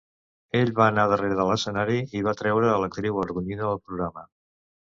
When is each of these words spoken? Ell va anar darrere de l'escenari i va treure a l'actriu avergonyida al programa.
Ell 0.59 0.71
va 0.79 0.87
anar 0.93 1.03
darrere 1.11 1.37
de 1.41 1.45
l'escenari 1.49 1.99
i 2.21 2.23
va 2.29 2.35
treure 2.41 2.73
a 2.73 2.81
l'actriu 2.85 3.19
avergonyida 3.21 3.71
al 3.71 3.81
programa. 3.87 4.29